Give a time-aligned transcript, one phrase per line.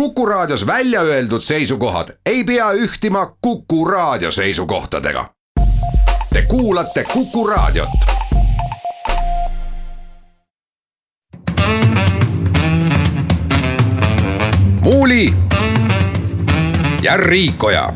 [0.00, 5.30] Kuku Raadios välja öeldud seisukohad ei pea ühtima Kuku Raadio seisukohtadega.
[6.32, 7.88] Te kuulate Kuku Raadiot.
[14.80, 15.34] muuli
[17.02, 17.92] ja Riikoja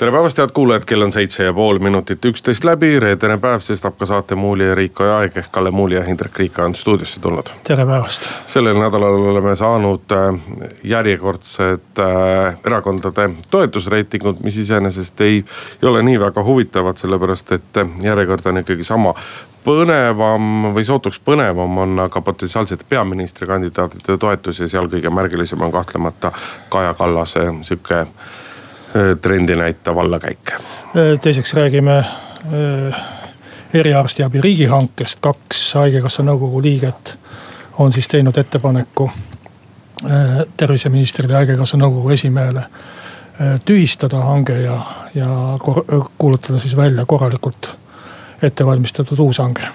[0.00, 3.98] tere päevast, head kuulajad, kell on seitse ja pool minutit üksteist läbi, reedene päev, sestap
[4.00, 7.20] ka saate Muuli ja Riiko ja aeg ehk Kalle Muuli ja Hindrek Riika on stuudiosse
[7.20, 7.50] tulnud.
[7.68, 8.30] tere päevast.
[8.46, 10.40] sellel nädalal oleme saanud äh,
[10.84, 15.44] järjekordsed äh, erakondade toetusreitingud, mis iseenesest ei,
[15.82, 19.14] ei ole nii väga huvitavad, sellepärast et äh, järjekord on ikkagi sama
[19.64, 26.32] põnevam või sootuks põnevam on aga potentsiaalsete peaministrikandidaatide toetus ja seal kõige märgilisem on kahtlemata
[26.72, 28.06] Kaja Kallase sihuke
[29.22, 30.52] trendi näitav allakäik.
[31.20, 32.04] teiseks räägime
[33.74, 37.18] eriarstiabi riigihankest, kaks haigekassa nõukogu liiget
[37.78, 39.10] on siis teinud ettepaneku
[40.56, 42.62] terviseministrile ja haigekassa nõukogu esimehele
[43.64, 44.76] tühistada hange ja,
[45.14, 45.28] ja
[46.18, 47.70] kuulutada siis välja korralikult
[48.42, 49.68] ettevalmistatud uus hange.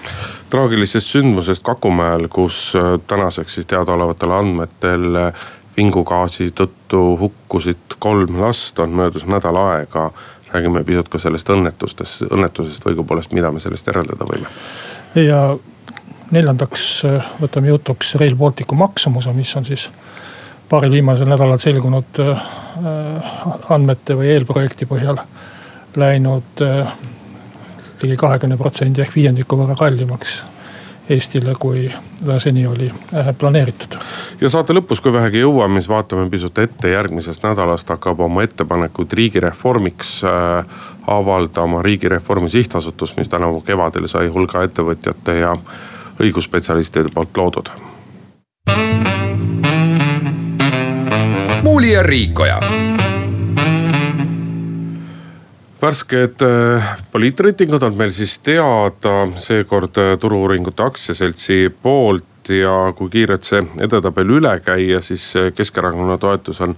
[0.50, 2.72] traagilisest sündmusest Kakumäel, kus
[3.06, 5.32] tänaseks siis teadaolevatel andmetel
[5.76, 10.10] vingugaasi tõttu hukkusid kolm last, on möödas nädal aega.
[10.46, 14.48] räägime pisut ka sellest õnnetustest, õnnetusest või õigupoolest, mida me sellest järeldada võime.
[15.14, 15.56] ja
[16.30, 19.90] neljandaks äh, võtame jutuks Rail Balticu maksumuse, mis on siis
[20.68, 22.42] paaril viimasel nädalal selgunud äh,
[23.70, 25.20] andmete või eelprojekti põhjal
[25.96, 26.92] läinud äh,
[28.02, 30.42] ligi kahekümne protsendi ehk viiendiku võrra kallimaks
[31.08, 31.92] Eestile, kui
[32.26, 33.94] ta seni oli äh, planeeritud.
[34.40, 39.12] ja saate lõpus, kui vähegi jõuame, siis vaatame pisut ette, järgmisest nädalast hakkab oma ettepanekuid
[39.12, 45.54] riigireformiks äh, avaldama riigireformi sihtasutus, mis tänavu kevadel sai hulga ettevõtjate ja
[46.20, 47.70] õigusspetsialistide poolt loodud.
[51.62, 52.60] muuli ja Riikoja
[55.82, 63.46] värsked äh, poliitreitingud on meil siis teada, seekord äh, Turu-uuringute Aktsiaseltsi poolt ja kui kiirelt
[63.46, 66.76] see edetabel üle käia, siis äh, Keskerakonna toetus on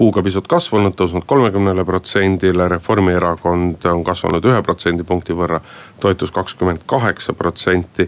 [0.00, 5.58] kuuga pisut kasvanud, tõusnud kolmekümnele protsendile, Reformierakond on kasvanud ühe protsendipunkti võrra,
[6.00, 8.06] toetus kakskümmend kaheksa protsenti.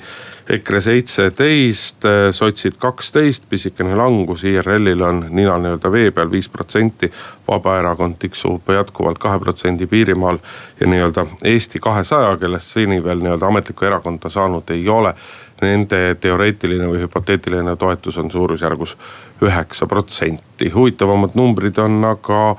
[0.52, 7.12] EKRE seitseteist, sotsid kaksteist, pisikene langus, IRL-il on nina nii-öelda vee peal viis protsenti.
[7.48, 10.40] Vabaerakond tiksub jätkuvalt kahe protsendi piirimaal
[10.80, 15.14] ja nii-öelda Eesti kahesaja, kellest seni veel nii-öelda ametlikku erakonda saanud ei ole
[15.62, 18.96] nende teoreetiline või hüpoteetiline toetus on suurusjärgus
[19.42, 20.70] üheksa protsenti.
[20.70, 22.56] huvitavamad numbrid on aga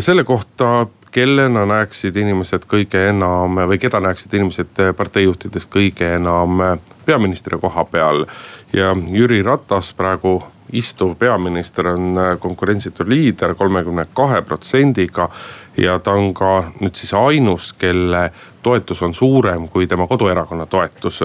[0.00, 6.62] selle kohta, kellena näeksid inimesed kõige enam või keda näeksid inimesed parteijuhtidest kõige enam
[7.04, 8.26] peaministri koha peal.
[8.72, 10.42] ja Jüri Ratas, praegu
[10.72, 15.28] istuv peaminister on konkurentsitu liider kolmekümne kahe protsendiga.
[15.76, 18.30] ja ta on ka nüüd siis ainus, kelle
[18.62, 21.22] toetus on suurem kui tema koduerakonna toetus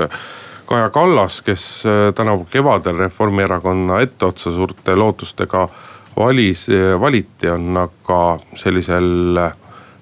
[0.67, 5.69] Kaja Kallas, kes äh, tänavu kevadel Reformierakonna etteotsa suurte lootustega
[6.17, 8.17] valis, äh, valiti, on aga
[8.55, 9.53] sellisel äh,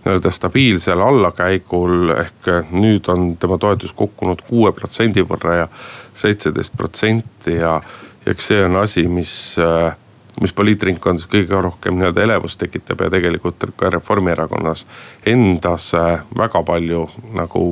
[0.05, 5.67] nii-öelda stabiilsel allakäigul ehk nüüd on tema toetus kukkunud kuue protsendi võrra ja
[6.17, 7.75] seitseteist protsenti ja.
[8.25, 9.35] eks see on asi, mis,
[10.41, 14.85] mis poliitringkondades kõige rohkem nii-öelda elevust tekitab ja tegelikult ka Reformierakonnas
[15.33, 15.91] endas
[16.37, 17.05] väga palju
[17.37, 17.65] nagu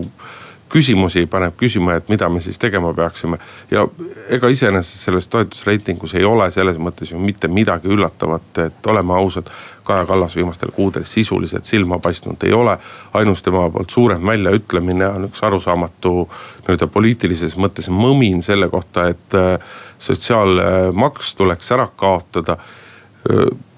[0.74, 3.38] küsimusi paneb küsima, et mida me siis tegema peaksime.
[3.72, 3.86] ja
[4.34, 9.52] ega iseenesest selles toetusreitingus ei ole selles mõttes ju mitte midagi üllatavat, et oleme ausad.
[9.84, 12.78] Kaja Kallas viimastel kuudel sisuliselt silma paistnud ei ole.
[13.14, 16.14] ainus tema poolt suurem väljaütlemine on üks arusaamatu
[16.62, 19.60] nii-öelda poliitilises mõttes mõmin selle kohta, et äh,
[20.00, 22.58] sotsiaalmaks tuleks ära kaotada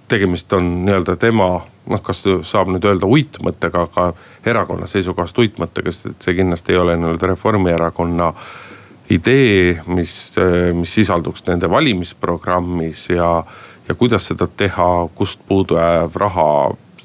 [0.08, 4.06] tegemist on nii-öelda tema noh, kas saab nüüd öelda uitmõttega, aga
[4.48, 8.32] erakonna seisukohast uitmõttega, sest et see kindlasti ei ole nii-öelda Reformierakonna
[9.14, 10.16] idee, mis,
[10.74, 13.30] mis sisalduks nende valimisprogrammis ja,
[13.88, 16.48] ja kuidas seda teha, kust puudujääv raha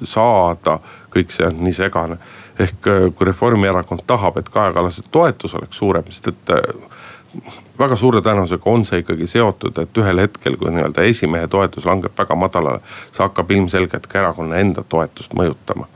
[0.01, 0.79] saada,
[1.13, 2.17] kõik see on nii segane.
[2.61, 6.51] ehk kui Reformierakond tahab, et Kaja Kallase toetus oleks suurem, sest et
[7.79, 12.15] väga suure tõenäosusega on see ikkagi seotud, et ühel hetkel, kui nii-öelda esimehe toetus langeb
[12.19, 12.83] väga madalale,
[13.13, 15.87] see hakkab ilmselgelt ka erakonna enda toetust mõjutama.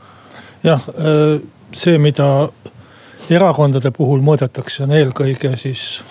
[0.64, 1.40] jah, äh,
[1.72, 2.48] see, mida
[3.30, 6.04] erakondade puhul mõõdetakse, on eelkõige siis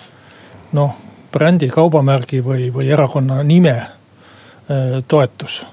[0.72, 0.96] noh,
[1.32, 5.64] brändi, kaubamärgi või, või erakonna nime äh, toetus.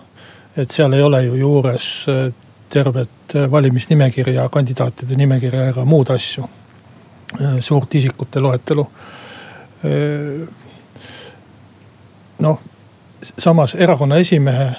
[0.57, 2.33] et seal ei ole ju juures äh,
[2.69, 6.47] tervet valimisnimekirja, kandidaatide nimekirja ega muud asju.
[7.59, 8.83] suurt isikute loetelu
[12.41, 12.59] noh,
[13.37, 14.69] samas erakonna esimehe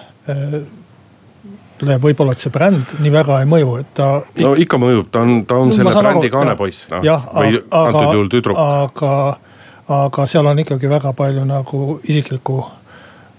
[1.82, 4.10] võib-olla, et see bränd nii väga ei mõju, et ta.
[4.44, 7.02] no ikka mõjub, ta on, ta on no, selle brändi kaanepoiss, noh.
[7.02, 8.60] või aga, antud juhul tüdruk.
[8.62, 9.14] aga,
[9.98, 12.60] aga seal on ikkagi väga palju nagu isiklikku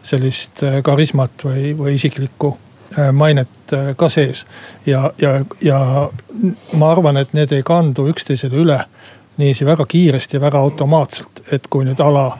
[0.04, 2.52] sellist karismat või, või isiklikku
[3.16, 4.46] mainet ka sees.
[4.86, 5.80] ja, ja, ja
[6.78, 8.80] ma arvan, et need ei kandu üksteisele üle
[9.38, 12.32] niiviisi väga kiiresti väga automaatselt, et kui nüüd ala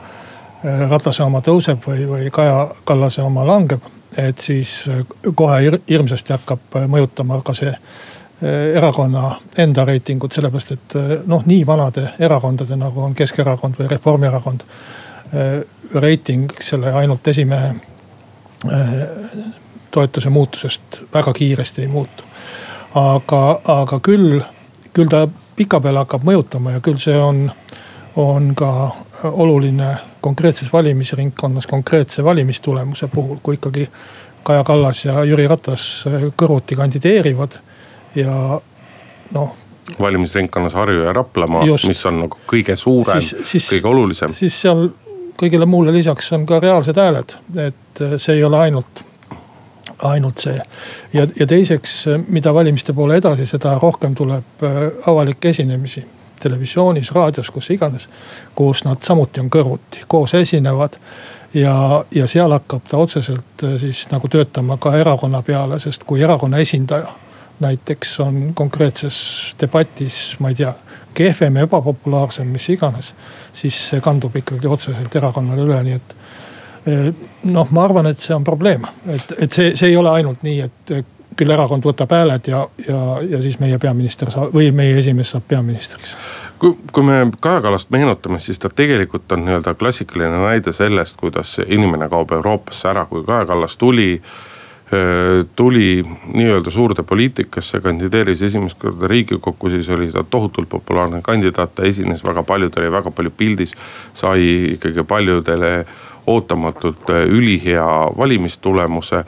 [0.64, 3.82] Ratase oma tõuseb või, või Kaja Kallase oma langeb
[4.16, 10.74] et siis äh, kohe hirmsasti hakkab äh, mõjutama ka see äh, erakonna enda reitingut, sellepärast
[10.74, 10.96] et
[11.30, 14.68] noh, nii vanade erakondade nagu on Keskerakond või Reformierakond.
[15.94, 17.72] reiting selle ainult esimehe
[19.90, 22.24] toetuse muutusest väga kiiresti ei muutu.
[22.94, 24.42] aga, aga küll,
[24.92, 25.26] küll ta
[25.56, 27.46] pikapeale hakkab mõjutama ja küll see on,
[28.20, 28.70] on ka
[29.24, 33.88] oluline konkreetses valimisringkonnas konkreetse valimistulemuse puhul, kui ikkagi
[34.44, 36.04] Kaja Kallas ja Jüri Ratas
[36.36, 37.56] kõrvuti kandideerivad
[38.14, 38.60] ja
[39.32, 39.54] noh.
[40.00, 44.34] valimisringkonnas Harju ja Raplamaa, mis on nagu kõige suurem, kõige olulisem.
[44.36, 44.88] siis seal
[45.40, 49.04] kõigele muule lisaks on ka reaalsed hääled, et see ei ole ainult
[50.02, 50.58] ainult see.
[51.12, 56.04] ja, ja teiseks, mida valimiste poole edasi, seda rohkem tuleb äh, avalikke esinemisi
[56.44, 58.08] televisioonis, raadios, kus iganes.
[58.54, 60.98] kus nad samuti on kõrvuti, koos esinevad.
[61.54, 66.22] ja, ja seal hakkab ta otseselt äh, siis nagu töötama ka erakonna peale, sest kui
[66.22, 67.14] erakonna esindaja
[67.60, 70.72] näiteks on konkreetses debatis, ma ei tea,
[71.14, 73.14] kehvem, ebapopulaarsem, mis iganes.
[73.52, 76.16] siis see kandub ikkagi otseselt erakonnale üle, nii et
[76.84, 80.60] noh, ma arvan, et see on probleem, et, et see, see ei ole ainult nii,
[80.66, 80.94] et
[81.38, 83.02] küll erakond võtab hääled ja, ja,
[83.34, 86.14] ja siis meie peaminister saab või meie esimees saab peaministriks.
[86.58, 91.58] kui, kui me Kaja Kallast meenutame, siis ta tegelikult on nii-öelda klassikaline näide sellest, kuidas
[91.66, 94.20] inimene kaob Euroopasse ära, kui Kaja Kallas tuli
[95.56, 96.02] tuli
[96.34, 102.24] nii-öelda suurde poliitikasse, kandideeris esimest korda riigikokku, siis oli ta tohutult populaarne kandidaat, ta esines
[102.24, 103.74] väga palju, ta oli väga palju pildis.
[104.14, 104.44] sai
[104.76, 105.86] ikkagi paljudele
[106.26, 107.86] ootamatult ülihea
[108.18, 109.24] valimistulemuse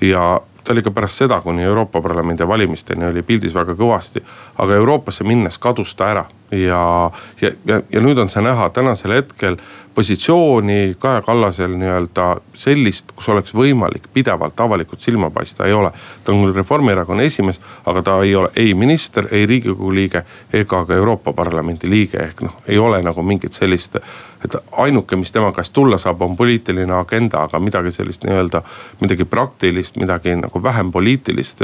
[0.00, 4.22] ja ta oli ka pärast seda, kuni Euroopa Parlamendi valimisteni oli pildis väga kõvasti.
[4.58, 7.10] aga Euroopasse minnes kadus ta ära ja,
[7.40, 9.58] ja, ja, ja nüüd on see näha tänasel hetkel
[9.98, 15.90] positsiooni Kaja Kallasel nii-öelda sellist, kus oleks võimalik pidevalt avalikult silma paista, ei ole.
[16.24, 20.22] ta on küll Reformierakonna esimees, aga ta ei ole ei minister, ei riigikogu liige
[20.52, 23.96] ega ka Euroopa Parlamendi liige, ehk noh, ei ole nagu mingit sellist.
[24.44, 28.62] et ainuke, mis tema käest tulla saab, on poliitiline agenda, aga midagi sellist nii-öelda,
[29.00, 31.62] midagi praktilist, midagi nagu vähem poliitilist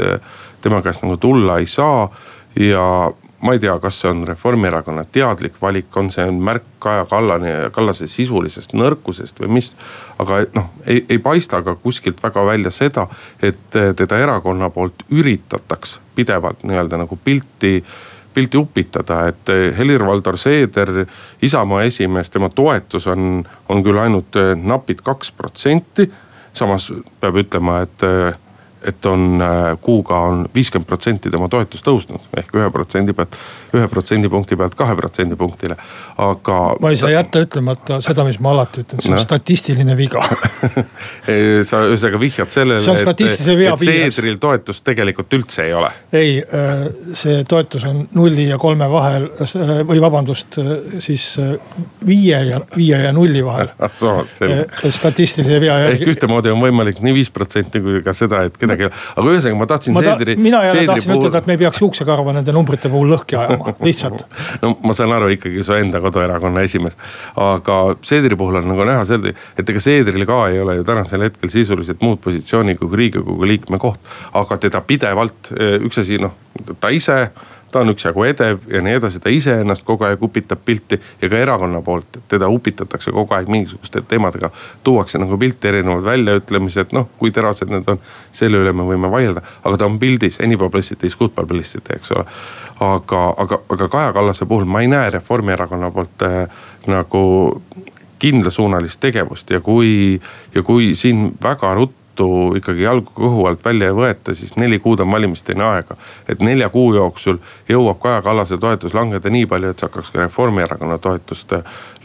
[0.61, 2.09] tema käest nagu tulla ei saa
[2.59, 3.11] ja
[3.45, 8.07] ma ei tea, kas see on Reformierakonna teadlik valik, on see märk Kaja Kallane Kallase
[8.09, 9.75] sisulisest nõrkusest või mis.
[10.19, 13.07] aga noh, ei, ei paista ka kuskilt väga välja seda,
[13.41, 17.77] et teda erakonna poolt üritataks pidevalt nii-öelda nagu pilti
[18.35, 20.89] pilti upitada, et Helir-Valdor Seeder,
[21.41, 26.09] Isamaa esimees, tema toetus on, on küll ainult napid kaks protsenti.
[26.53, 26.89] samas
[27.19, 28.03] peab ütlema, et
[28.85, 33.37] et on äh, kuuga on viiskümmend protsenti tema toetus tõusnud ehk ühe protsendi pealt,
[33.73, 35.77] ühe protsendipunkti pealt kahe protsendipunktile,
[36.21, 36.59] aga.
[36.81, 39.23] ma ei saa jätta ütlemata seda, mis ma alati ütlen, see on no.
[39.23, 40.21] statistiline viga
[41.69, 45.91] sa ühesõnaga vihjad sellele, et, et Seedril toetust tegelikult üldse ei ole.
[46.13, 46.85] ei, äh,
[47.17, 50.59] see toetus on nulli ja kolme vahel äh, või vabandust,
[51.03, 51.27] siis
[52.05, 53.73] viie ja, viie ja nulli vahel
[54.99, 56.03] statistilise vea järgi.
[56.03, 59.59] ehk ühtemoodi on võimalik nii viis protsenti kui ka seda, et kedagi midagi, aga ühesõnaga
[59.59, 60.35] ma tahtsin ma ta, Seedri.
[60.41, 61.23] mina jälle tahtsin puhul...
[61.23, 64.25] ütelda, et me ei peaks juuksekarva nende numbrite puhul lõhki ajama, lihtsalt
[64.63, 66.97] no ma saan aru ikkagi su enda koduerakonna esimees.
[67.47, 71.25] aga Seedri puhul on nagu näha selge, et ega Seedril ka ei ole ju tänasel
[71.27, 73.99] hetkel sisuliselt muud positsiooni kui riigikogu liikme koht.
[74.33, 76.35] aga teda pidevalt, üks asi noh,
[76.79, 77.19] ta ise
[77.75, 81.27] ta on üksjagu edev ja nii edasi, ta ise ennast kogu aeg upitab pilti ja
[81.27, 84.49] ka erakonna poolt, teda upitatakse kogu aeg mingisuguste teemadega.
[84.83, 87.99] tuuakse nagu pilti erinevad väljaütlemised, noh kui terased need on,
[88.31, 92.15] selle üle me võime vaielda, aga ta on pildis, any publicity is good publicity, eks
[92.15, 92.23] ole.
[92.79, 96.39] aga, aga, aga Kaja Kallase puhul ma ei näe Reformierakonna poolt äh,
[96.87, 97.25] nagu
[98.23, 100.15] kindlasuunalist tegevust ja kui,
[100.55, 104.79] ja kui siin väga ruttu tõttu ikkagi jalgu kõhu alt välja ei võeta, siis neli
[104.79, 105.95] kuud on valimisteni aega.
[106.29, 107.37] et nelja kuu jooksul
[107.69, 111.53] jõuab Kaja Kallase toetus langeda nii palju, et see hakkaks ka Reformierakonna toetust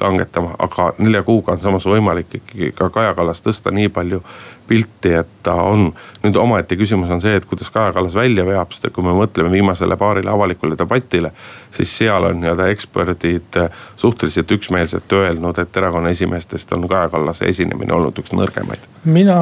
[0.00, 4.22] langetama, aga nelja kuuga on samas võimalik ikkagi ka Kaja Kallas tõsta nii palju
[4.70, 5.88] pilti, et ta on.
[6.22, 9.50] nüüd omaette küsimus on see, et kuidas Kaja Kallas välja veab, sest kui me mõtleme
[9.50, 11.32] viimasele paarile avalikule debatile.
[11.74, 13.58] siis seal on nii-öelda eksperdid
[13.96, 18.86] suhteliselt üksmeelselt öelnud, et erakonna esimeestest on Kaja Kallase esinemine olnud üks nõrgemaid.
[19.04, 19.40] mina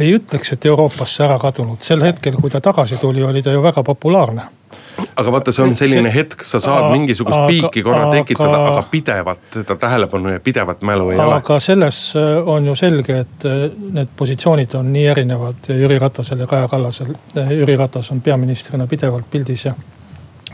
[0.00, 3.62] ei ütleks, et Euroopasse ära kadunud, sel hetkel, kui ta tagasi tuli, oli ta ju
[3.62, 4.50] väga populaarne
[5.16, 8.82] aga vaata, see on selline see, hetk, sa saad mingisugust aga, piiki korra tekitada, aga
[8.90, 11.36] pidevalt seda tähelepanu ja pidevat mälu ei aga ole.
[11.42, 16.42] aga selles äh, on ju selge, et äh, need positsioonid on nii erinevad Jüri Ratasel
[16.44, 17.14] ja Kaja Kallasel.
[17.38, 19.74] Äh, Jüri Ratas on peaministrina pidevalt pildis ja,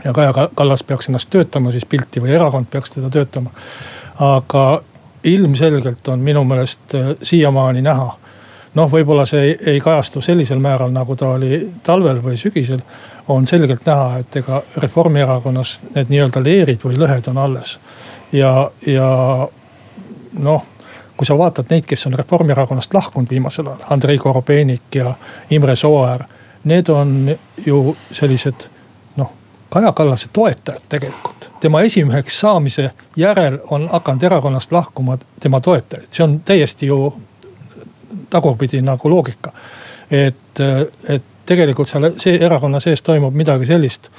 [0.03, 3.49] ja Kaja Kallas peaks ennast töötama siis pilti või erakond peaks teda töötama.
[4.19, 4.81] aga
[5.23, 8.11] ilmselgelt on minu meelest siiamaani näha
[8.75, 12.79] noh, võib-olla see ei, ei kajastu sellisel määral, nagu ta oli talvel või sügisel
[13.31, 17.79] on selgelt näha, et ega Reformierakonnas need nii-öelda leerid või lõhed on alles.
[18.31, 19.07] ja, ja
[20.39, 20.65] noh,
[21.17, 25.13] kui sa vaatad neid, kes on Reformierakonnast lahkunud viimasel ajal, Andrei Korobeinik ja
[25.49, 26.23] Imre Sooäär.
[26.63, 28.67] Need on ju sellised
[29.15, 29.31] noh,
[29.69, 31.49] Kaja Kallase toetajad tegelikult.
[31.59, 37.13] tema esimeheks saamise järel on hakanud erakonnast lahkuma tema toetajaid, see on täiesti ju
[38.29, 39.51] tagurpidi nagu loogika.
[40.11, 40.59] et,
[41.07, 44.09] et tegelikult seal see erakonna sees toimub midagi sellist,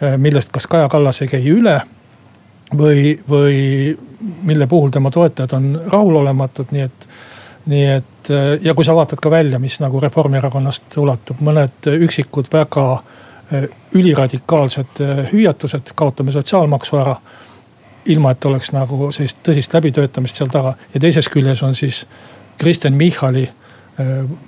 [0.00, 1.80] eh, millest kas Kaja Kallas ei käi üle.
[2.74, 3.96] või, või
[4.42, 7.06] mille puhul tema toetajad on rahulolematud, nii et,
[7.70, 12.48] nii et eh, ja kui sa vaatad ka välja, mis nagu Reformierakonnast ulatub, mõned üksikud
[12.52, 12.86] väga
[13.52, 15.02] eh, üliradikaalsed
[15.32, 17.18] hüüatused, kaotame sotsiaalmaksu ära
[18.06, 22.06] ilma, et oleks nagu sellist tõsist läbitöötamist seal taga ja teises küljes on siis
[22.58, 23.46] Kristen Michali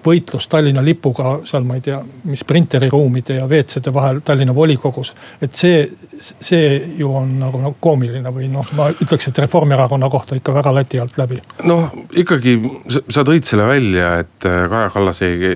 [0.05, 5.13] võitlus Tallinna lipuga seal, ma ei tea, mis printeriruumide ja WC-de vahel Tallinna volikogus.
[5.41, 5.85] et see,
[6.19, 10.75] see ju on nagu, nagu koomiline või noh, ma ütleks, et Reformierakonna kohta ikka väga
[10.75, 11.39] lati alt läbi.
[11.63, 12.57] noh, ikkagi
[12.91, 15.55] sa tõid selle välja, et äh, Kaja Kallas ei,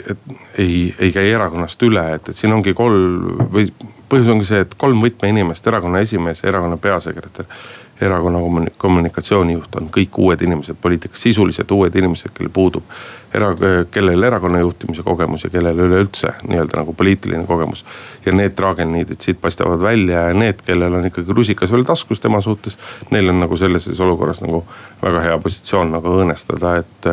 [0.59, 3.73] ei, ei käi erakonnast üle, et, et siin ongi kolm või
[4.11, 7.51] põhjus ongi see, et kolm võtmeinimest, erakonna esimees, erakonna peasekretär
[8.00, 8.38] erakonna
[8.78, 12.87] kommunikatsioonijuht on kõik uued inimesed poliitikas, sisuliselt uued inimesed, kellel puudub
[13.35, 13.54] era-,
[13.90, 17.85] kellel erakonna juhtimise kogemus ja kellel üleüldse nii-öelda nagu poliitiline kogemus.
[18.26, 22.40] ja need traagelniidid siit paistavad välja ja need, kellel on ikkagi rusikas veel taskus tema
[22.40, 22.78] suhtes.
[23.11, 24.64] Neil on nagu sellises olukorras nagu
[25.02, 27.11] väga hea positsioon nagu õõnestada, et,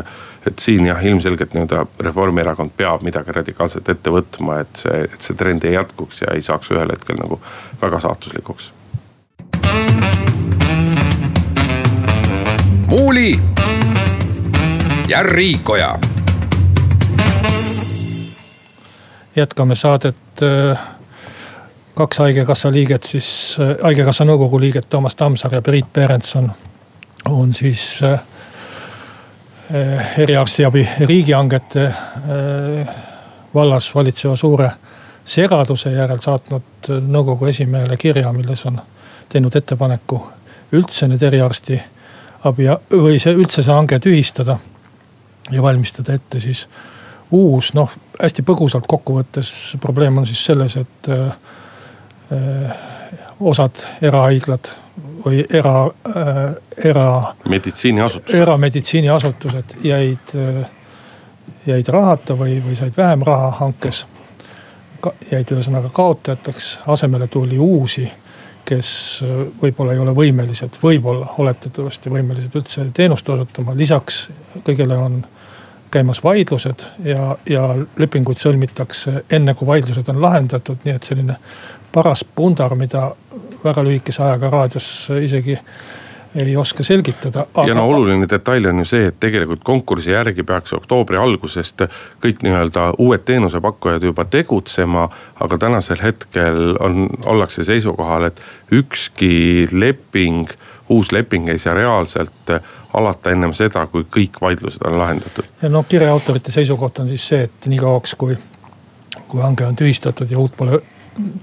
[0.47, 5.35] et siin jah, ilmselgelt nii-öelda Reformierakond peab midagi radikaalselt ette võtma, et see, et see
[5.35, 7.39] trend ei jätkuks ja ei saaks ühel hetkel nagu
[7.81, 8.71] väga saatuslikuks
[12.87, 13.39] Muuli
[15.07, 15.99] ja Riikoja.
[19.35, 20.15] jätkame saadet.
[20.71, 20.79] Äh,
[21.95, 26.51] kaks haigekassa liiget siis, äh, haigekassa nõukogu liiget Toomas Tammsaar ja Priit Perenson
[27.29, 28.19] on siis äh,
[30.17, 31.93] eriarstiabi riigihangete
[33.53, 34.71] vallas valitseva suure
[35.25, 38.79] segaduse järel saatnud nõukogu esimehele kirja, milles on
[39.29, 40.21] teinud ettepaneku
[40.71, 41.81] üldse need eriarsti
[42.43, 44.57] abi või see üldse see hange tühistada.
[45.51, 46.67] ja valmistada ette siis
[47.31, 47.91] uus, noh
[48.21, 52.77] hästi põgusalt kokkuvõttes probleem on siis selles, et äh,
[53.39, 54.71] osad erahaiglad
[55.25, 56.55] või era äh,,
[56.89, 57.33] era.
[57.49, 58.39] meditsiiniasutused.
[58.41, 60.69] erameditsiiniasutused jäid äh,,
[61.67, 64.05] jäid rahata või, või said vähem raha hankes.
[65.31, 68.11] jäid ühesõnaga kaotajateks, asemele tuli uusi
[68.67, 68.91] kes
[69.23, 74.27] äh, võib-olla ei ole võimelised, võib-olla oletatavasti võimelised üldse teenust osutama, lisaks
[74.67, 75.21] kõigele on
[75.91, 77.67] käimas vaidlused ja, ja
[77.99, 81.37] lepinguid sõlmitakse enne, kui vaidlused on lahendatud, nii et selline
[81.95, 83.09] paras pundar, mida
[83.63, 84.89] väga lühikese ajaga raadios
[85.23, 85.55] isegi
[86.35, 87.67] ei oska selgitada aga....
[87.67, 91.85] ja no oluline detail on ju see, et tegelikult konkursi järgi peaks oktoobri algusest
[92.23, 95.09] kõik nii-öelda uued teenusepakkujad juba tegutsema.
[95.39, 98.41] aga tänasel hetkel on, ollakse seisukohal, et
[98.71, 100.49] ükski leping,
[100.89, 102.53] uus leping ei saa reaalselt
[102.93, 105.45] alata ennem seda, kui kõik vaidlused on lahendatud.
[105.69, 108.37] no kirja autorite seisukoht on siis see, et nii kauaks kui,
[109.27, 110.81] kui hange on tühistatud ja uut pole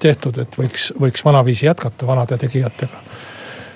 [0.01, 3.01] tehtud, et võiks, võiks vanaviisi jätkata vanade tegijatega.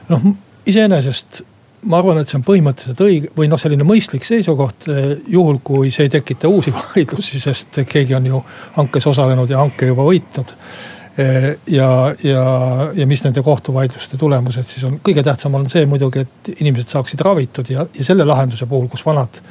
[0.08, 0.28] noh
[0.66, 1.42] iseenesest
[1.86, 5.92] ma arvan, et see on põhimõtteliselt õige või noh, selline mõistlik seisukoht, eh, juhul kui
[5.94, 8.42] see ei tekita uusi vaidlusi, sest keegi on ju
[8.78, 10.54] hankes osalenud ja hanke juba võitnud.
[11.18, 11.88] Eh, ja,
[12.22, 12.42] ja,
[12.94, 17.22] ja mis nende kohtuvaidluste tulemused siis on, kõige tähtsam on see muidugi, et inimesed saaksid
[17.26, 19.42] ravitud ja, ja selle lahenduse puhul, kus vanad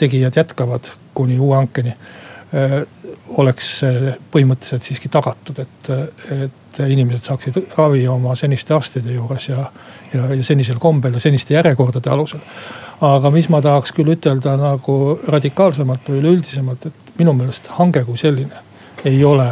[0.00, 1.92] tegijad jätkavad kuni uue hankeni
[3.38, 3.68] oleks
[4.32, 5.90] põhimõtteliselt siiski tagatud, et,
[6.34, 9.64] et inimesed saaksid ravi oma seniste arstide juures ja,
[10.14, 12.42] ja, ja senisel kombel ja seniste järjekordade alusel.
[13.00, 18.18] aga mis ma tahaks küll ütelda nagu radikaalsemalt või üleüldisemalt, et minu meelest hange kui
[18.18, 18.66] selline
[19.08, 19.48] ei ole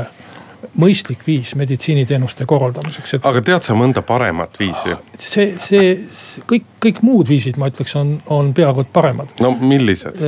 [0.78, 3.26] mõistlik viis meditsiiniteenuste korraldamiseks et....
[3.26, 4.94] aga tead sa mõnda paremat viisi?
[5.22, 5.92] see, see,
[6.50, 9.38] kõik, kõik muud viisid, ma ütleks, on, on peaaegu et paremad.
[9.44, 10.18] no millised?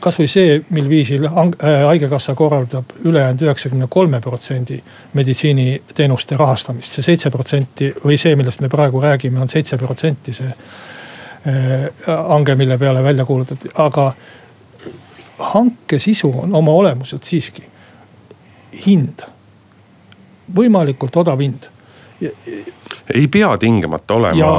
[0.00, 4.80] Kasvõi see, mil viisil äh, haigekassa korraldab ülejäänud üheksakümne kolme protsendi
[5.14, 6.92] meditsiiniteenuste rahastamist.
[6.92, 11.88] see seitse protsenti või see, millest me praegu räägime on, on seitse protsenti see äh,
[12.06, 14.12] hange, mille peale välja kuulutati, aga
[15.38, 17.64] hanke sisu on oma olemuselt siiski
[18.86, 19.24] hind,
[20.56, 21.70] võimalikult odav hind
[23.14, 24.56] ei pea tingimata olema,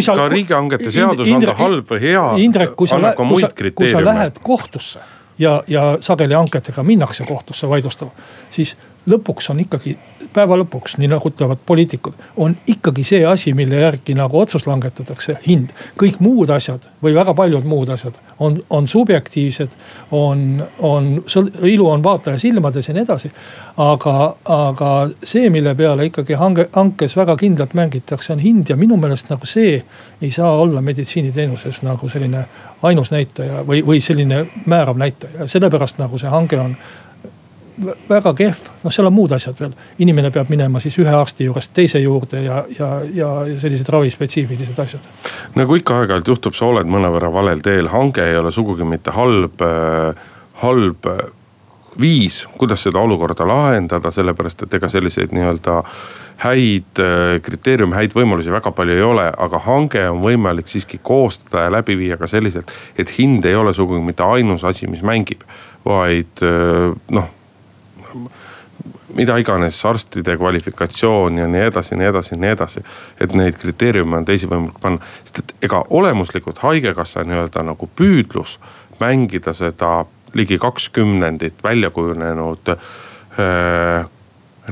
[0.00, 2.28] sa, ka riigihangete seadus on ta halb või hea.
[2.44, 5.02] Indrek, kui sa, kui sa, kui sa lähed kohtusse
[5.38, 8.10] ja, ja sageli hangetega minnakse kohtusse vaidlustama,
[8.50, 9.96] siis lõpuks on ikkagi,
[10.32, 15.38] päeva lõpuks, nii nagu ütlevad poliitikud, on ikkagi see asi, mille järgi nagu otsus langetatakse,
[15.46, 15.72] hind.
[15.98, 19.68] kõik muud asjad või väga paljud muud asjad on, on subjektiivsed,
[20.10, 21.24] on, on,
[21.62, 23.32] ilu on vaataja silmades ja nii edasi.
[23.76, 24.90] aga, aga
[25.24, 29.46] see, mille peale ikkagi hange, hankes väga kindlalt mängitakse, on hind ja minu meelest nagu
[29.46, 29.82] see
[30.22, 32.44] ei saa olla meditsiiniteenuses nagu selline
[32.82, 36.76] ainus näitaja või, või selline määrav näitaja, sellepärast nagu see hange on
[38.08, 39.72] väga kehv, noh, seal on muud asjad veel.
[40.04, 45.06] inimene peab minema siis ühe arsti juurest teise juurde ja, ja, ja sellised ravispetsiifilised asjad.
[45.56, 49.64] nagu ikka aeg-ajalt juhtub, sa oled mõnevõrra valel teel, hange ei ole sugugi mitte halb,
[50.62, 51.08] halb
[52.00, 55.82] viis, kuidas seda olukorda lahendada, sellepärast et ega selliseid nii-öelda
[56.42, 57.00] häid
[57.44, 61.96] kriteeriume, häid võimalusi väga palju ei ole, aga hange on võimalik siiski koostada ja läbi
[62.00, 65.44] viia ka selliselt, et hind ei ole sugugi mitte ainus asi, mis mängib,
[65.86, 66.42] vaid
[67.12, 67.30] noh
[69.14, 72.84] mida iganes, arstide kvalifikatsioon ja nii edasi, nii edasi, nii edasi.
[73.20, 78.58] et neid kriteeriume on teisi võimalik panna, sest et ega olemuslikult haigekassa nii-öelda nagu püüdlus
[79.00, 80.04] mängida seda
[80.34, 84.08] ligi kaks kümnendit välja kujunenud äh,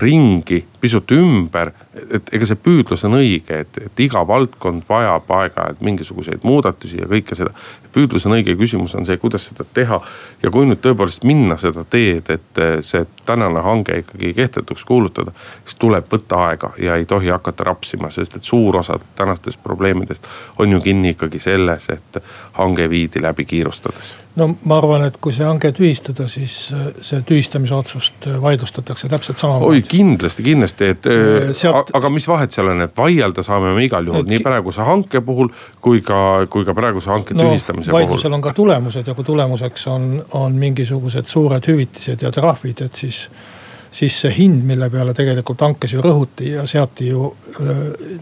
[0.00, 1.72] ringi pisut ümber.
[2.14, 7.08] et ega see püüdlus on õige, et, et iga valdkond vajab aeg-ajalt mingisuguseid muudatusi ja
[7.10, 7.52] kõike seda.
[7.92, 10.00] püüdlus on õige, küsimus on see, kuidas seda teha.
[10.42, 15.76] ja kui nüüd tõepoolest minna seda teed, et see tänane hange ikkagi kehtetuks kuulutada, siis
[15.80, 20.26] tuleb võtta aega ja ei tohi hakata rapsima, sest et suur osa tänastest probleemidest
[20.58, 22.22] on ju kinni ikkagi selles, et
[22.58, 27.22] hange viidi läbi kiirustades no ma arvan, et kui see hange tühistada, siis äh, see
[27.26, 29.80] tühistamise otsust äh, vaidlustatakse täpselt samamoodi.
[29.80, 31.92] oi kindlasti, kindlasti, et äh, Sealt...
[31.96, 34.32] aga mis vahet seal on, et vaielda saame me igal juhul et...
[34.32, 38.00] nii praeguse hanke puhul kui ka, kui ka praeguse hanke no, tühistamise puhul.
[38.02, 43.02] vaidlusel on ka tulemused ja kui tulemuseks on, on mingisugused suured hüvitised ja trahvid, et
[43.04, 43.26] siis
[43.90, 47.26] siis see hind, mille peale tegelikult hankes ju rõhuti ja seati ju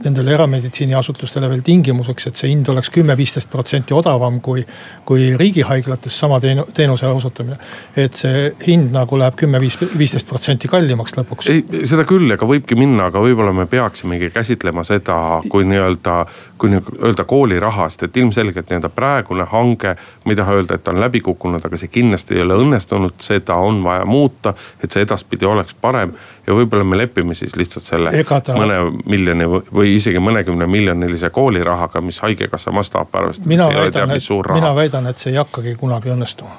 [0.05, 4.65] nendele erameditsiiniasutustele veel tingimuseks, et see hind oleks kümme, viisteist protsenti odavam kui,
[5.09, 7.59] kui riigihaiglates sama teenu, teenuse osutamine.
[7.97, 11.51] et see hind nagu läheb kümme, viis, viisteist protsenti kallimaks lõpuks.
[11.53, 15.19] ei, seda küll, ega võibki minna, aga võib-olla me peaksimegi käsitlema seda
[15.51, 16.17] kui nii-öelda,
[16.59, 21.03] kui nii-öelda koolirahast, et ilmselgelt nii-öelda praegune hange, ma ei taha öelda, et ta on
[21.05, 25.45] läbi kukkunud, aga see kindlasti ei ole õnnestunud, seda on vaja muuta, et see edaspidi
[25.45, 26.13] oleks oleks parem.
[26.47, 28.57] ja võib-olla me lepime siis lihtsalt selle ta...
[28.57, 33.47] mõne miljoni või isegi mõnekümne miljonilise koolirahaga, mis haigekassa mastaapärvest.
[33.47, 36.57] mina väidan, et, mina väidan, et see ei hakkagi kunagi õnnestuma.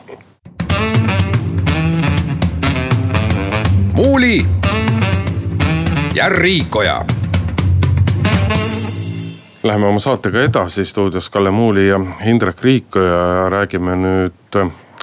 [3.99, 4.45] muuli
[6.15, 7.05] ja Riikoja
[9.63, 14.55] Läheme oma saatega edasi, stuudios Kalle Muuli ja Indrek Riikoja ja räägime nüüd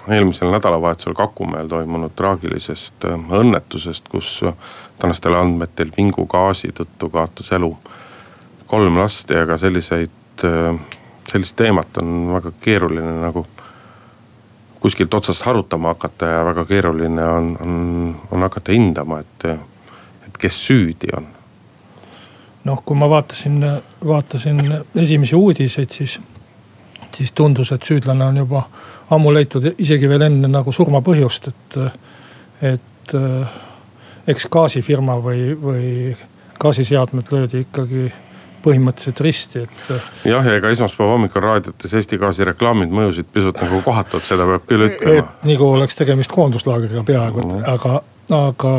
[0.09, 4.55] eelmisel nädalavahetusel Kakumäel toimunud traagilisest äh, õnnetusest, kus äh,
[4.99, 7.73] tänastel andmetel vingugaasi tõttu kaotas elu
[8.67, 10.79] kolm last ja ega selliseid, äh,
[11.31, 13.47] sellist teemat on väga keeruline nagu
[14.81, 19.45] kuskilt otsast harutama hakata ja väga keeruline on, on, on hakata hindama, et,
[20.27, 21.27] et kes süüdi on.
[22.65, 23.63] noh, kui ma vaatasin,
[24.07, 24.63] vaatasin
[24.95, 26.21] esimesi uudiseid, siis,
[27.15, 28.63] siis tundus, et süüdlane on juba
[29.11, 31.77] ammu leitud isegi veel enne nagu surma põhjust, et,
[32.75, 33.59] et äh,
[34.27, 35.91] eks gaasifirma või, või
[36.61, 38.09] gaasiseadmed löödi ikkagi
[38.67, 39.85] põhimõtteliselt risti, et.
[39.95, 44.49] Äh, jah, ja ega esmaspäeva hommikul raadiotes Eesti Gaasi reklaamid mõjusid pisut nagu kohatult, seda
[44.49, 45.29] peab küll ütlema.
[45.47, 47.71] nagu oleks tegemist koonduslaagriga peaaegu mm, -hmm.
[47.75, 48.03] aga,
[48.41, 48.75] aga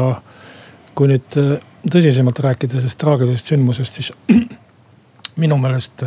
[0.97, 1.55] kui nüüd äh,
[1.87, 4.11] tõsisemalt rääkida sellest traagilisest sündmusest, siis
[5.41, 6.03] minu meelest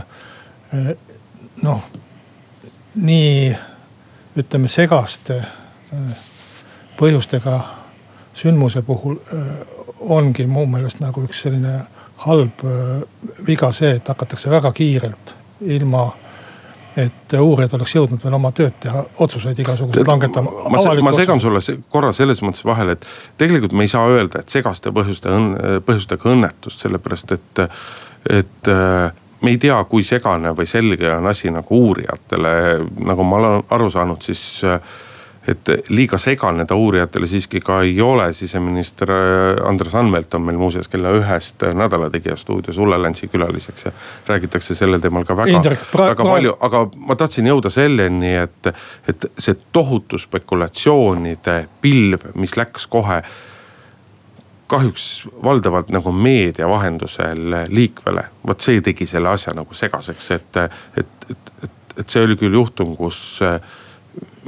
[1.62, 1.83] noh
[2.94, 3.54] nii
[4.38, 5.40] ütleme segaste
[6.99, 7.57] põhjustega
[8.37, 9.19] sündmuse puhul
[10.01, 11.81] ongi mu meelest nagu üks selline
[12.25, 12.64] halb
[13.47, 16.05] viga see, et hakatakse väga kiirelt ilma
[16.99, 20.51] et uurijad oleks jõudnud veel oma tööd teha, otsuseid igasuguseid langetama.
[20.73, 21.62] ma, ma segan sulle
[21.93, 23.07] korra selles mõttes vahele, et
[23.40, 25.35] tegelikult me ei saa öelda, et segaste põhjuste,
[25.87, 27.62] põhjustega õnnetust, sellepärast et,
[28.40, 28.73] et
[29.42, 32.50] me ei tea, kui segane või selge on asi nagu uurijatele,
[33.07, 34.61] nagu ma olen aru saanud, siis
[35.48, 40.59] et liiga segane ta uurijatele siiski ka ei ole, siseminister äh, Andres Anvelt on meil
[40.61, 43.92] muuseas kella ühest Nädala Tegija stuudios Ulle Läntsi külaliseks ja
[44.26, 45.62] räägitakse sellel teemal ka väga,
[45.96, 48.72] väga palju, aga ma tahtsin jõuda selleni, et,
[49.09, 53.22] et see tohutu spekulatsioonide pilv, mis läks kohe
[54.70, 55.04] kahjuks
[55.44, 60.61] valdavalt nagu meedia vahendusel liikvele, vot see tegi selle asja nagu segaseks, et,
[61.02, 63.59] et, et, et, et see oli küll juhtum, kus äh,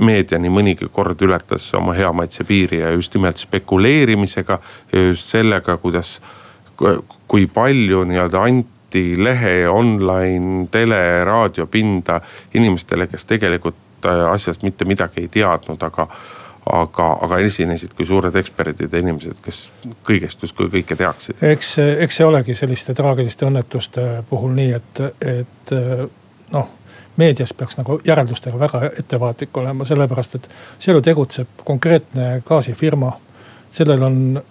[0.02, 4.58] meedia nii mõnigi kord ületas oma hea maitse piiri ja just nimelt spekuleerimisega
[4.92, 6.16] ja just sellega, kuidas,
[7.28, 12.20] kui palju nii-öelda anti lehe, online, tele, raadiopinda
[12.54, 16.08] inimestele, kes tegelikult äh, asjast mitte midagi ei teadnud, aga
[16.66, 19.64] aga, aga esinesid kui suured eksperdid ja inimesed, kes
[20.06, 21.42] kõigest justkui kõike teaksid.
[21.42, 25.74] eks, eks see olegi selliste traagiliste õnnetuste puhul nii, et, et
[26.52, 26.70] noh
[27.16, 30.48] meedias peaks nagu järeldustega väga ettevaatlik olema, sellepärast et
[30.78, 33.12] seal ju tegutseb konkreetne gaasifirma.
[33.72, 34.42] sellel on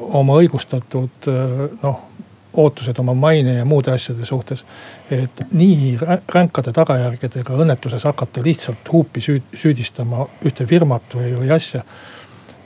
[0.00, 1.26] oma õigustatud
[1.82, 1.98] noh,
[2.56, 4.64] ootused oma maine ja muude asjade suhtes.
[5.10, 5.98] et nii
[6.34, 11.82] ränkade tagajärgedega õnnetuses hakata lihtsalt huupi süü, süüdistama ühte firmat või, või asja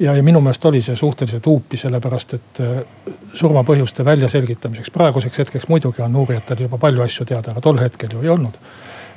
[0.00, 2.60] ja, ja minu meelest oli see suhteliselt huupi, sellepärast et
[3.34, 8.22] surmapõhjuste väljaselgitamiseks, praeguseks hetkeks muidugi on uurijatel juba palju asju teada, aga tol hetkel ju
[8.22, 8.60] ei olnud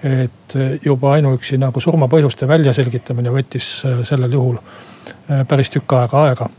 [0.04, 0.56] et
[0.86, 6.50] juba ainuüksi nagu surmapõhjuste väljaselgitamine võttis äh, sellel juhul äh, päris tükk aega aega.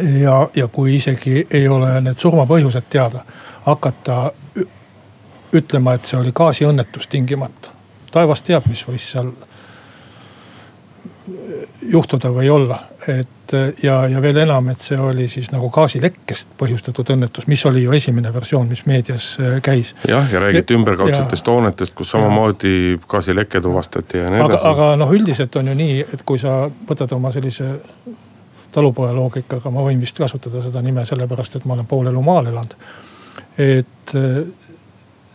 [0.00, 3.24] Ja, ja kui isegi ei ole need surmapõhjused teada,
[3.66, 4.32] hakata
[5.52, 7.74] ütlema, et see oli gaasiõnnetus tingimata.
[8.12, 9.32] taevas teab, mis võis seal
[11.82, 12.78] juhtuda või olla,
[13.08, 13.52] et
[13.82, 17.92] ja, ja veel enam, et see oli siis nagu gaasilekkest põhjustatud õnnetus, mis oli ju
[17.92, 19.94] esimene versioon, mis meedias äh, käis.
[20.08, 24.66] jah, ja räägiti ümberkaudsetest hoonetest, kus samamoodi gaasileke tuvastati ja nii edasi.
[24.68, 27.74] aga noh, üldiselt on ju nii, et kui sa võtad oma sellise
[28.72, 32.50] talupoja loogikaga, ma võin vist kasutada seda nime sellepärast, et ma olen pool elu maal
[32.50, 32.76] elanud.
[33.58, 34.42] et äh,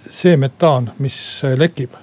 [0.09, 1.95] see metaan, mis lekib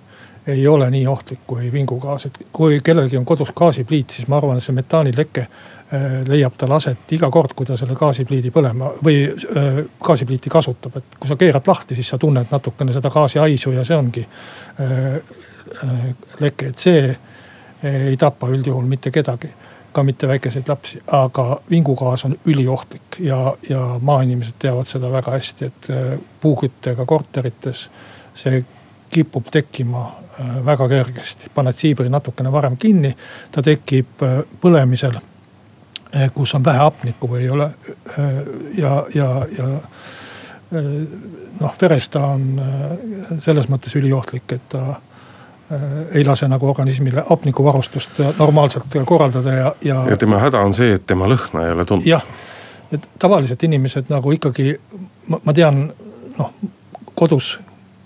[0.47, 4.59] ei ole nii ohtlik kui vingugaas, et kui kellelgi on kodus gaasipliit, siis ma arvan,
[4.61, 9.25] et see metaanileke äh, leiab tal aset iga kord, kui ta selle gaasipliidi põlema või
[9.31, 13.85] äh, gaasipliiti kasutab, et kui sa keerad lahti, siis sa tunned natukene seda gaasihaisu ja
[13.89, 15.21] see ongi äh,
[16.41, 17.07] leke, et see
[17.85, 19.51] ei tapa üldjuhul mitte kedagi
[19.95, 25.71] ka mitte väikeseid lapsi, aga vingugaas on üliohtlik ja, ja maainimesed teavad seda väga hästi,
[25.71, 25.91] et
[26.43, 27.89] puuküttega korterites
[28.35, 28.65] see
[29.15, 30.07] kipub tekkima
[30.41, 31.51] äh, väga kergesti.
[31.55, 33.15] paned siibri natukene varem kinni,
[33.51, 35.19] ta tekib äh, põlemisel,
[36.17, 37.71] äh, kus on vähe hapnikku või ei ole.
[38.79, 39.29] ja, ja,
[39.59, 39.69] ja
[41.61, 42.47] noh, veres ta on
[43.39, 44.97] selles mõttes üliohtlik, et ta
[46.13, 50.05] ei lase nagu organismile hapnikuvarustust normaalselt korraldada ja, ja.
[50.11, 52.09] ja tema häda on see, et tema lõhna ei ole tunda.
[52.09, 52.25] jah,
[52.93, 54.75] et tavaliselt inimesed nagu ikkagi,
[55.35, 55.87] ma tean
[56.39, 56.53] noh
[57.15, 57.59] kodus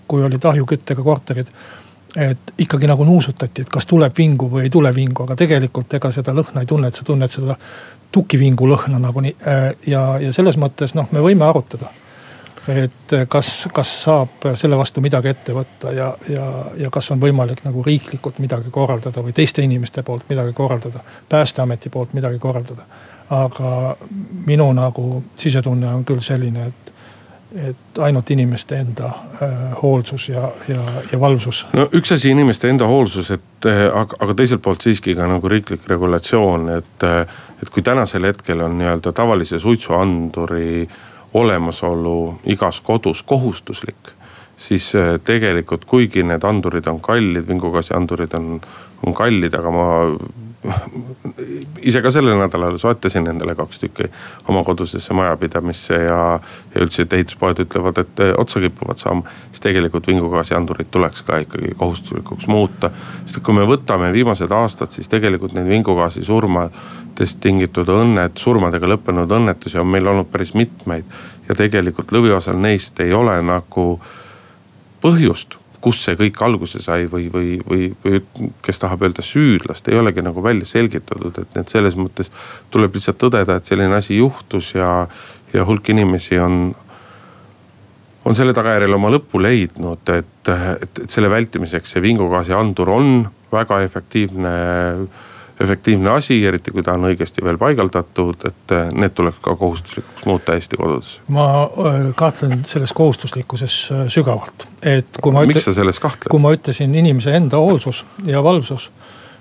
[0.09, 1.47] kui olid ahjuküttega korterid.
[2.15, 6.09] et ikkagi nagu nuusutati, et kas tuleb vingu või ei tule vingu, aga tegelikult ega
[6.11, 7.53] seda lõhna ei tunne, et sa tunned seda
[8.11, 9.35] tukivingu lõhna nagunii.
[9.87, 11.91] ja, ja selles mõttes noh, me võime arutada
[12.67, 16.45] et kas, kas saab selle vastu midagi ette võtta ja, ja,
[16.77, 20.99] ja kas on võimalik nagu riiklikult midagi korraldada või teiste inimeste poolt midagi korraldada.
[21.29, 22.85] päästeameti poolt midagi korraldada.
[23.29, 23.95] aga
[24.45, 26.89] minu nagu sisetunne on küll selline, et
[27.55, 29.07] et ainult inimeste enda
[29.41, 31.67] äh, hoolsus ja, ja, ja valvsus.
[31.73, 35.49] no üks asi inimeste enda hoolsus, et äh, aga, aga teiselt poolt siiski ka nagu
[35.49, 36.97] riiklik regulatsioon, et.
[37.03, 40.87] Äh, et kui tänasel hetkel on nii-öelda tavalise suitsuanduri
[41.33, 44.15] olemasolu igas kodus kohustuslik
[44.59, 44.91] siis
[45.23, 48.57] tegelikult kuigi need andurid on kallid, vingugaasiandurid on,
[49.07, 49.85] on kallid, aga ma
[51.81, 54.07] ise ka sellel nädalal soetasin endale kaks tükki
[54.47, 56.21] oma kodusesse majapidamisse ja,
[56.75, 59.23] ja üldiselt ehituspoed ütlevad, et otsa kipuvad saama.
[59.51, 62.91] siis tegelikult vingugaasiandurid tuleks ka ikkagi kohustuslikuks muuta.
[63.25, 69.31] sest kui me võtame viimased aastad, siis tegelikult neid vingugaasi surmadest tingitud õnnet, surmadega lõppenud
[69.39, 71.05] õnnetusi on meil olnud päris mitmeid.
[71.49, 73.99] ja tegelikult lõviosal neist ei ole nagu
[75.01, 79.99] põhjust kust see kõik alguse sai või, või, või, või kes tahab öelda süüdlast, ei
[79.99, 82.31] olegi nagu välja selgitatud, et need selles mõttes
[82.73, 85.07] tuleb lihtsalt tõdeda, et selline asi juhtus ja,
[85.53, 86.61] ja hulk inimesi on
[88.29, 93.23] on selle tagajärjel oma lõpu leidnud, et, et, et selle vältimiseks see vingugaasi andur on
[93.49, 94.51] väga efektiivne,
[95.59, 100.55] efektiivne asi, eriti kui ta on õigesti veel paigaldatud, et need tuleks ka kohustuslikuks muuta
[100.55, 101.17] Eesti kodudes.
[101.27, 105.45] ma äh, kahtlen selles kohustuslikkuses äh, sügavalt, et kui ma.
[105.49, 106.31] miks sa selles kahtled?
[106.31, 108.89] kui ma ütlesin inimese enda hoolsus ja valvsus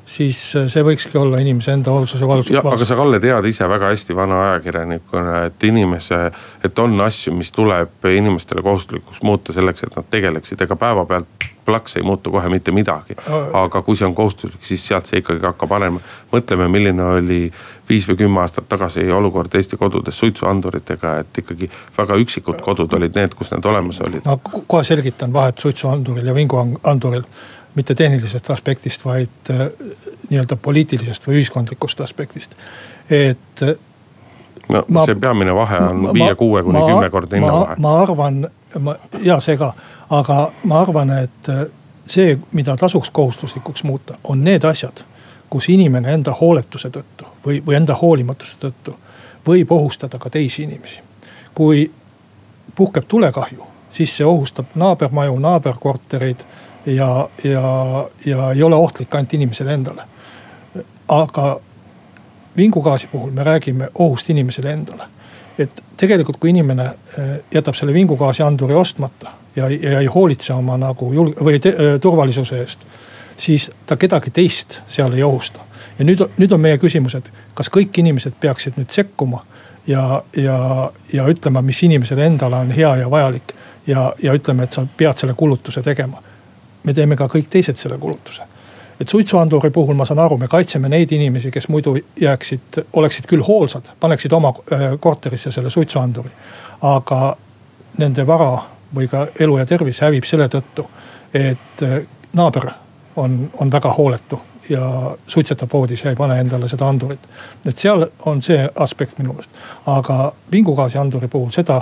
[0.08, 0.40] siis
[0.72, 2.56] see võikski olla inimese enda hoolsuse valvsus.
[2.58, 6.20] aga sa, Kalle, tead ise väga hästi vana ajakirjanikuna, et inimese,
[6.64, 11.98] et on asju, mis tuleb inimestele kohustuslikuks muuta selleks, et nad tegeleksid, ega päevapealt plaks
[12.00, 13.16] ei muutu kohe mitte midagi.
[13.52, 16.00] aga kui see on kohustuslik, siis sealt see ikkagi hakkab arenema.
[16.32, 17.42] mõtleme, milline oli
[17.88, 23.16] viis või kümme aastat tagasi olukord Eesti kodudes suitsuanduritega, et ikkagi väga üksikud kodud olid
[23.20, 24.24] need, kus need olemas olid.
[24.24, 27.24] no kohe selgitan vahet suitsuanduril ja vinguanduril
[27.78, 29.66] mitte tehnilisest aspektist, vaid äh,
[30.30, 32.56] nii-öelda poliitilisest või ühiskondlikust aspektist,
[33.10, 33.62] et.
[33.62, 33.76] Äh,
[34.68, 37.78] no ma, see peamine vahe on viie-kuue kuni kümnekordne hinnavahe.
[37.84, 38.42] ma arvan,
[38.84, 39.72] ma ja see ka,
[40.10, 41.66] aga ma arvan, et äh,
[42.06, 45.02] see, mida tasuks kohustuslikuks muuta, on need asjad,
[45.50, 48.96] kus inimene enda hooletuse tõttu või, või enda hoolimatuse tõttu
[49.46, 51.00] võib ohustada ka teisi inimesi.
[51.54, 51.90] kui
[52.74, 56.44] puhkeb tulekahju, siis see ohustab naabermaju, naaberkortereid
[56.86, 57.62] ja, ja,
[58.26, 60.02] ja ei ole ohtlik ainult inimesele endale.
[61.08, 61.60] aga
[62.56, 65.04] vingugaasi puhul me räägime ohust inimesele endale.
[65.58, 70.76] Et tegelikult, kui inimene eh, jätab selle vingugaasi anduri ostmata ja, ja ei hoolitse oma
[70.78, 72.86] nagu julg- või te, eh, turvalisuse eest,
[73.36, 75.66] siis ta kedagi teist seal ei ohusta.
[75.98, 79.44] ja nüüd, nüüd on meie küsimus, et kas kõik inimesed peaksid nüüd sekkuma
[79.86, 83.54] ja, ja, ja ütlema, mis inimesele endale on hea ja vajalik.
[83.86, 86.22] ja, ja ütleme, et sa pead selle kulutuse tegema
[86.88, 88.46] me teeme ka kõik teised selle kulutuse.
[89.00, 93.44] Et suitsuanduri puhul ma saan aru, me kaitseme neid inimesi, kes muidu jääksid, oleksid küll
[93.46, 96.30] hoolsad, paneksid oma äh, korterisse selle suitsuanduri.
[96.82, 97.36] aga
[97.98, 98.52] nende vara
[98.94, 100.86] või ka elu ja tervis hävib selle tõttu,
[101.34, 101.98] et äh,
[102.32, 102.70] naaber
[103.16, 107.28] on, on väga hooletu ja suitsetab voodis ja ei pane endale seda andurit.
[107.66, 109.50] et seal on see aspekt minu meelest,
[109.86, 111.80] aga vingugaasi anduri puhul seda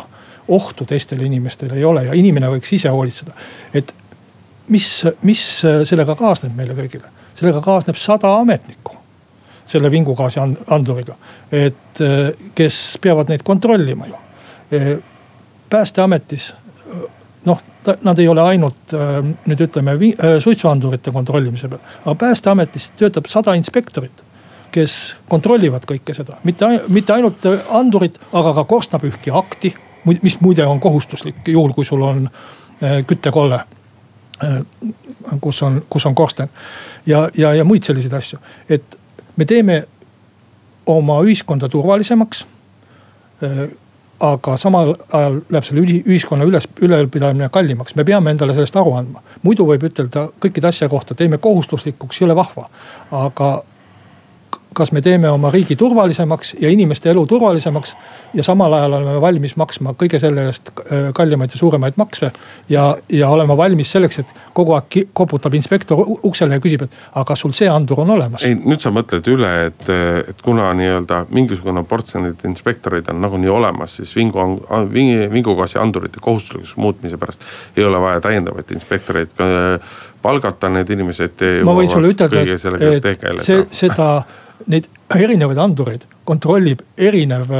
[0.49, 3.33] ohtu teistele inimestele ei ole ja inimene võiks ise hoolitseda.
[3.75, 3.95] et
[4.69, 5.43] mis, mis
[5.85, 7.11] sellega kaasneb meile kõigile?
[7.37, 8.95] sellega kaasneb sada ametnikku
[9.67, 10.39] selle vingugaasi
[10.71, 11.17] anduriga,
[11.53, 11.99] et
[12.55, 14.21] kes peavad neid kontrollima ju.
[15.71, 16.53] päästeametis
[17.45, 17.63] noh,
[18.07, 18.95] nad ei ole ainult
[19.47, 19.97] nüüd ütleme
[20.43, 24.23] suitsuandurite kontrollimise peal, aga päästeametis töötab sada inspektorit
[24.71, 29.75] kes kontrollivad kõike seda, mitte, mitte ainult andurit, aga ka korstnapühkija akti,
[30.05, 32.29] mis muide on kohustuslik juhul, kui sul on
[33.07, 33.76] küttekolle Äh,
[35.41, 36.49] kus on, kus on korsten
[37.07, 38.39] ja, ja, ja muid selliseid asju.
[38.69, 38.99] et
[39.37, 39.85] me teeme
[40.87, 42.47] oma ühiskonda turvalisemaks.
[43.43, 43.67] Äh,
[44.21, 49.21] aga samal ajal läheb selle ühiskonna üles, ülalpidamine kallimaks, me peame endale sellest aru andma.
[49.43, 52.65] muidu võib ütelda kõikide asja kohta, teeme kohustuslikuks, ei ole vahva,
[53.13, 53.51] aga
[54.77, 57.97] kas me teeme oma riigi turvalisemaks ja inimeste elu turvalisemaks.
[58.35, 62.31] ja samal ajal oleme valmis maksma kõige selle eest äh, kallimaid ja suuremaid makse.
[62.69, 67.25] ja, ja olema valmis selleks, et kogu aeg koputab inspektor uksele ja küsib, et aga
[67.33, 68.45] kas sul see andur on olemas?
[68.45, 69.89] ei, nüüd sa mõtled üle, et,
[70.29, 74.45] et kuna nii-öelda mingisugune portsjon neid inspektoreid on nagunii olemas, siis vingu,
[75.33, 79.33] vingugaasi andurite kohustuslikuks muutmise pärast ei ole vaja täiendavaid inspektoreid
[80.23, 81.47] palgata, need inimesed.
[81.65, 84.11] ma võin sulle ütelda, et, et see, seda
[84.67, 87.53] neid erinevaid andureid kontrollib erinev,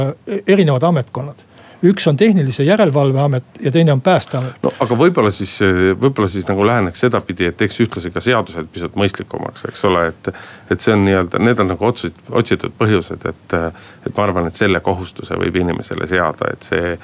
[0.45, 1.47] erinevad ametkonnad
[1.85, 4.55] üks on tehnilise järelevalve amet ja teine on päästeamet.
[4.63, 5.59] no aga võib-olla siis,
[6.01, 10.31] võib-olla siis nagu läheneks sedapidi, et teeks ühtlasi ka seadused pisut mõistlikumaks, eks ole, et.
[10.71, 13.57] et see on nii-öelda, need on nagu otsitud, otsitud põhjused, et,
[14.07, 16.97] et ma arvan, et selle kohustuse võib inimesele seada, et see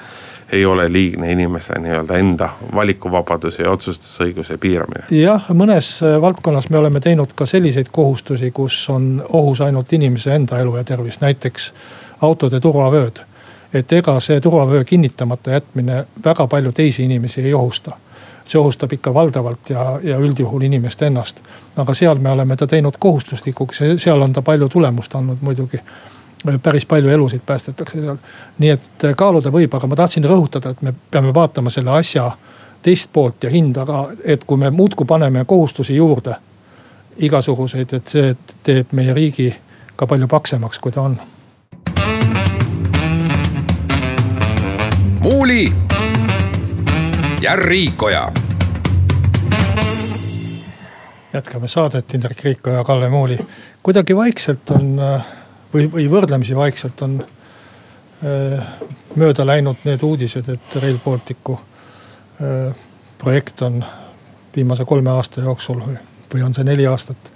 [0.52, 5.04] ei ole liigne inimese nii-öelda enda valikuvabaduse ja otsustusõiguse piiramine.
[5.10, 10.34] jah, mõnes äh, valdkonnas me oleme teinud ka selliseid kohustusi, kus on ohus ainult inimese
[10.34, 11.72] enda elu ja tervis, näiteks
[12.20, 13.20] autode turvavööd.
[13.74, 17.96] et ega see turvavöö kinnitamata jätmine väga palju teisi inimesi ei ohusta
[18.44, 21.40] see ohustab ikka valdavalt ja, ja üldjuhul inimest ennast.
[21.76, 25.80] aga seal me oleme ta teinud kohustuslikuks ja seal on ta palju tulemust andnud muidugi
[26.62, 28.16] päris palju elusid päästetakse seal.
[28.58, 32.30] nii et äh, kaaluda võib, aga ma tahtsin rõhutada, et me peame vaatama selle asja
[32.82, 36.34] teist poolt ja hinda ka, et kui me muudkui paneme kohustusi juurde.
[37.16, 39.54] igasuguseid, et see teeb meie riigi
[39.96, 41.20] ka palju paksemaks, kui ta on.
[45.20, 45.72] muuli
[47.40, 48.32] ja Riikoja
[51.32, 53.38] jätkame saadet, Indrek Riiko ja Kalle Mooli.
[53.82, 55.00] kuidagi vaikselt on
[55.74, 58.66] või, või võrdlemisi vaikselt on äh,
[59.16, 62.84] mööda läinud need uudised, et Rail Balticu äh,
[63.18, 63.84] projekt on
[64.56, 65.98] viimase kolme aasta jooksul või,
[66.34, 67.30] või on see neli aastat,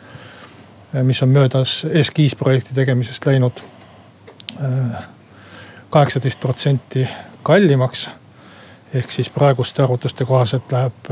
[0.94, 3.64] äh, mis on möödas eskiisprojekti tegemisest läinud
[5.90, 7.04] kaheksateist protsenti
[7.46, 8.08] kallimaks.
[8.94, 11.10] ehk siis praeguste arvutuste kohaselt läheb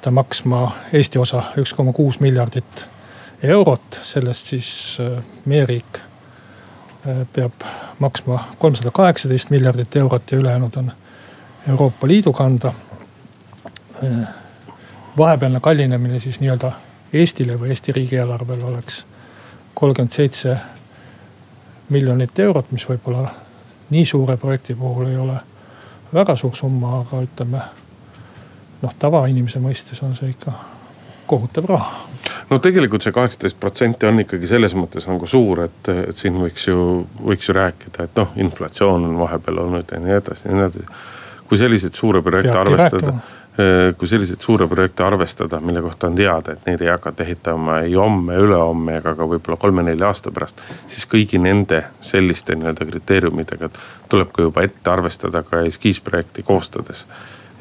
[0.00, 2.86] ta maksma Eesti osa üks koma kuus miljardit
[3.44, 4.98] eurot, sellest siis
[5.44, 6.00] meie riik
[7.32, 7.64] peab
[7.98, 10.92] maksma kolmsada kaheksateist miljardit eurot ja ülejäänud on
[11.68, 12.72] Euroopa Liidu kanda.
[15.18, 16.72] vahepealne kallinemine siis nii-öelda
[17.12, 19.06] Eestile või Eesti riigieelarvele oleks
[19.74, 20.56] kolmkümmend seitse
[21.88, 23.28] miljonit eurot, mis võib-olla
[23.90, 25.36] nii suure projekti puhul ei ole
[26.14, 27.60] väga suur summa, aga ütleme
[28.82, 30.52] noh, tavainimese mõistes on see ikka
[31.26, 32.13] kohutav raha
[32.50, 36.68] no tegelikult see kaheksateist protsenti on ikkagi selles mõttes nagu suur, et, et siin võiks
[36.68, 40.66] ju, võiks ju rääkida, et noh, inflatsioon on vahepeal olnud ja nii edasi ja nii
[40.66, 41.00] edasi.
[41.48, 43.12] kui selliseid suuri projekte arvestada,
[43.60, 47.78] eh, kui selliseid suuri projekte arvestada, mille kohta on teada, et neid ei hakata ehitama
[47.84, 50.64] ei homme, ülehomme ega ka võib-olla kolme-nelja aasta pärast.
[50.86, 53.70] siis kõigi nende selliste nii-öelda kriteeriumidega
[54.08, 57.06] tuleb ka juba ette arvestada ka eskiisprojekti koostades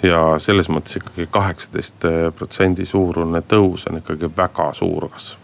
[0.04, 5.38] ja selles mõttes ikkagi kaheksateist protsendi suurune tõus on ikkagi väga suur kasv.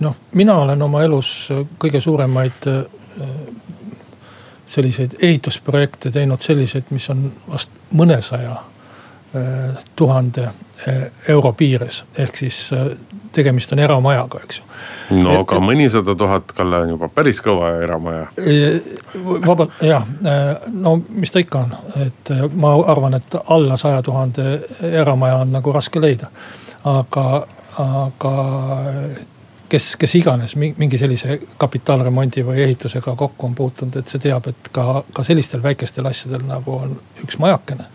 [0.00, 1.48] noh, mina olen oma elus
[1.78, 2.82] kõige suuremaid äh,
[4.66, 10.48] selliseid ehitusprojekte teinud selliseid, mis on vast mõnesaja äh, tuhande
[11.28, 12.72] euro piires, ehk siis
[13.32, 14.64] tegemist on eramajaga, eks ju.
[15.22, 18.26] no et, aga mõnisada tuhat, Kalle, on juba päris kõva eramaja.
[19.46, 20.06] vabalt, jah,
[20.72, 24.48] no mis ta ikka on, et ma arvan, et alla saja tuhande
[24.92, 26.30] eramaja on nagu raske leida.
[26.84, 27.26] aga,
[27.78, 28.32] aga
[29.72, 34.70] kes, kes iganes mingi sellise kapitaalremondi või ehitusega kokku on puutunud, et see teab, et
[34.72, 37.88] ka, ka sellistel väikestel asjadel nagu on üks majakene.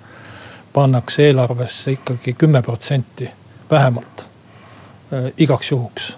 [0.77, 3.31] Pannakse eelarvesse ikkagi kümme protsenti
[3.71, 4.27] vähemalt
[5.13, 6.17] Äh, igaks juhuks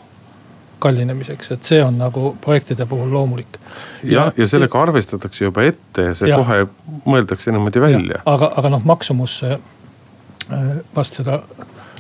[0.79, 3.59] kallinemiseks, et see on nagu projektide puhul loomulik.
[4.03, 6.39] jah, ja sellega arvestatakse juba ette ja see ja.
[6.39, 6.63] kohe
[7.05, 8.21] mõeldakse niimoodi välja.
[8.25, 10.63] aga, aga noh, maksumusse äh,
[10.95, 11.37] vast seda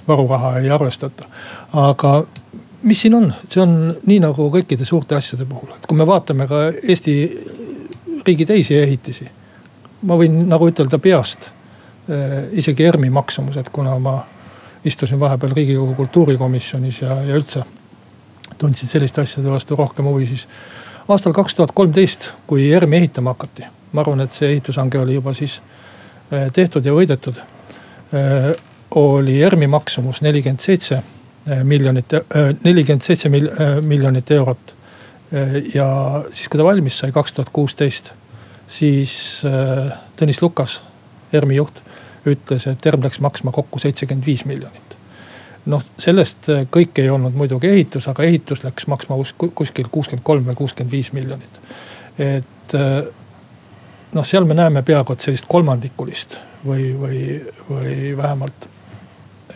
[0.07, 1.29] varuraha ei arvestata.
[1.77, 2.23] aga
[2.81, 3.77] mis siin on, see on
[4.09, 7.15] nii nagu kõikide suurte asjade puhul, et kui me vaatame ka Eesti
[8.25, 9.29] riigi teisi ehitisi.
[10.01, 11.51] ma võin nagu ütelda peast
[12.51, 14.15] isegi ERMi maksumused, kuna ma
[14.85, 17.63] istusin vahepeal riigikogu kultuurikomisjonis ja, ja üldse
[18.57, 20.47] tundsin selliste asjade vastu rohkem huvi, siis
[21.07, 23.67] aastal kaks tuhat kolmteist, kui ERM-i ehitama hakati.
[23.91, 25.55] ma arvan, et see ehitushange oli juba siis
[26.31, 27.39] eh, tehtud ja võidetud.
[28.13, 28.51] Eh,
[28.99, 31.03] oli ERM-i maksumus nelikümmend seitse
[31.63, 32.13] miljonit,
[32.63, 33.29] nelikümmend seitse
[33.81, 34.75] miljonit eurot.
[35.73, 35.87] ja
[36.33, 38.11] siis, kui ta valmis sai kaks tuhat kuusteist,
[38.67, 39.41] siis
[40.17, 40.81] Tõnis Lukas,
[41.33, 41.81] ERM-i juht
[42.27, 44.97] ütles, et ERM läks maksma kokku seitsekümmend viis miljonit.
[45.69, 49.17] noh, sellest äh, kõik ei olnud muidugi ehitus, aga ehitus läks maksma
[49.55, 51.59] kuskil kuuskümmend kolm või kuuskümmend viis miljonit.
[52.17, 53.03] et äh,
[54.13, 57.25] noh, seal me näeme peaaegu et sellist kolmandikulist või, või,
[57.69, 58.69] või vähemalt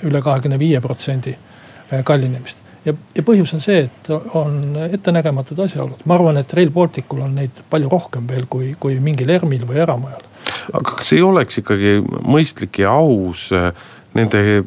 [0.03, 6.03] üle kahekümne viie protsendi äh, kallinemist ja, ja põhjus on see, et on ettenägematud asjaolud,
[6.05, 9.65] ma arvan, et Rail Baltic ul on neid palju rohkem veel kui, kui mingil ERM-il
[9.69, 10.29] või eramajal
[10.73, 13.71] aga kas ei oleks ikkagi mõistlik ja aus äh,
[14.17, 14.63] nende,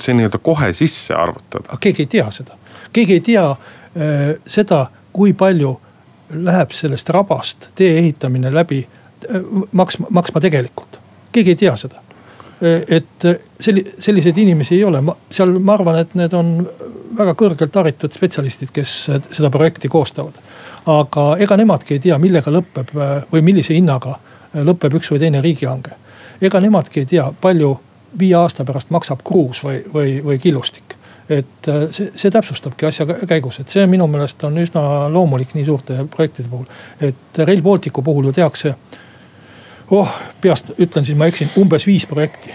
[0.00, 1.66] see nii-öelda kohe sisse arvutada?
[1.68, 2.58] aga keegi ei tea seda,
[2.92, 5.74] keegi ei tea äh, seda, kui palju
[6.34, 9.40] läheb sellest rabast tee ehitamine läbi äh,
[9.72, 11.00] maksma, maksma tegelikult.
[11.32, 12.82] keegi ei tea seda äh,.
[12.98, 16.56] et äh, selli-, selliseid inimesi ei ole, seal ma arvan, et need on
[17.18, 20.34] väga kõrgelt haritud spetsialistid, kes seda projekti koostavad.
[20.86, 22.90] aga ega nemadki ei tea, millega lõpeb
[23.32, 24.18] või millise hinnaga
[24.64, 25.96] lõpeb üks või teine riigihange.
[26.40, 27.78] ega nemadki ei tea, palju
[28.18, 30.94] viie aasta pärast maksab kruus või, või, või killustik.
[31.28, 35.64] et äh, see, see täpsustabki asja käigus, et see minu meelest on üsna loomulik nii
[35.64, 36.64] suurte projektide puhul.
[37.00, 38.74] et Rail Balticu puhul ju tehakse,
[39.90, 42.50] oh peast ütlen siis ma eksin, umbes viis projekti.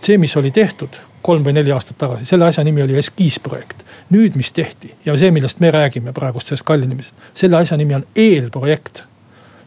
[0.00, 3.84] see, mis oli tehtud kolm või neli aastat tagasi, selle asja nimi oli eskiisprojekt.
[4.10, 8.06] nüüd, mis tehti ja see, millest me räägime praegust sellest kallinemisest, selle asja nimi on
[8.16, 9.04] eelprojekt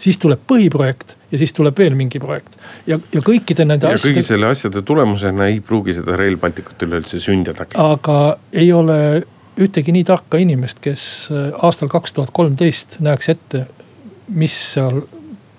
[0.04, 2.58] siis tuleb põhiprojekt ja siis tuleb veel mingi projekt.
[2.88, 4.12] ja, ja kõikide nende ja asjade.
[4.12, 7.78] kõigi selle asjade tulemusena ei pruugi seda Rail Balticut üleüldse sündidagi.
[7.80, 9.00] aga ei ole
[9.64, 13.66] ühtegi nii tarka inimest, kes äh, aastal kaks tuhat kolmteist näeks ette,
[14.34, 15.04] mis seal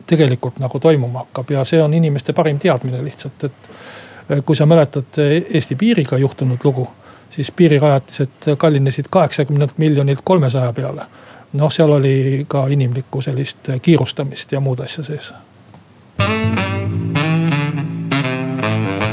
[0.06, 4.66] tegelikult nagu toimuma hakkab ja see on inimeste parim teadmine lihtsalt, et äh, kui sa
[4.66, 6.88] mäletad Eesti piiriga juhtunud lugu,
[7.34, 11.06] siis piirirajatised kallinesid kaheksakümnelt miljonilt kolmesaja peale.
[11.54, 15.32] Noh, seal oli ka inimlikku sellist kiirustamist ja muud asja sees.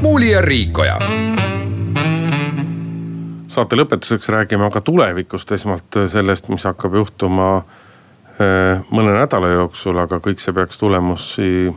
[0.02, 1.00] muuli ja Riikoja
[3.52, 7.48] saate lõpetuseks räägime aga tulevikust, esmalt sellest, mis hakkab juhtuma
[8.40, 11.72] eh, mõne nädala jooksul, aga kõik see peaks tulemusi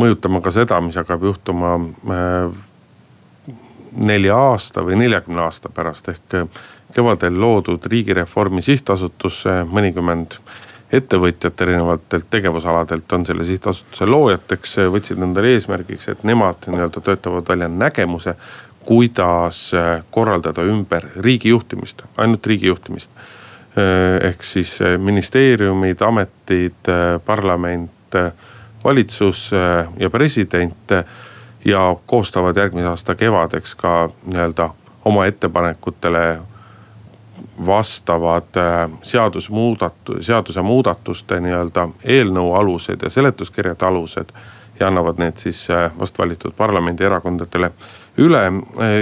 [0.00, 1.74] mõjutama ka seda, mis hakkab juhtuma
[2.16, 2.60] eh,
[3.96, 6.62] nelja aasta või neljakümne aasta pärast ehk eh,
[6.94, 10.38] kevadel loodud riigireformi sihtasutus, mõnikümmend
[10.92, 17.68] ettevõtjat erinevatelt tegevusaladelt on selle sihtasutuse loojateks, võtsid endale eesmärgiks, et nemad nii-öelda töötavad välja
[17.70, 18.34] nägemuse,
[18.84, 19.70] kuidas
[20.10, 23.10] korraldada ümber riigi juhtimist, ainult riigi juhtimist.
[24.26, 26.90] Ehk siis ministeeriumid, ametid,
[27.24, 28.18] parlament,
[28.84, 29.50] valitsus
[29.98, 30.96] ja president
[31.64, 34.70] ja koostavad järgmise aasta kevadeks ka nii-öelda
[35.04, 36.40] oma ettepanekutele
[37.66, 38.56] vastavad
[39.02, 44.32] seadusmuudatus, seaduse muudatuste nii-öelda eelnõu alused ja seletuskirjade alused.
[44.80, 47.70] ja annavad need siis vast valitud parlamendierakondadele
[48.18, 48.42] üle.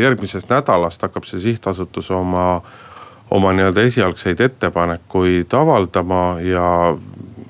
[0.03, 2.63] järgmisest nädalast hakkab see sihtasutus oma,
[3.31, 6.97] oma nii-öelda esialgseid ettepanekuid avaldama ja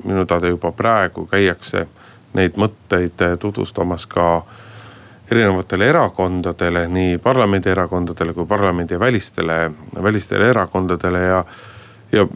[0.04, 1.86] minu teada juba praegu käiakse
[2.34, 4.42] neid mõtteid tutvustamas ka
[5.30, 9.58] erinevatele erakondadele, nii parlamendierakondadele kui parlamendi välistele,
[10.50, 11.44] erakondadele ja,
[12.12, 12.26] ja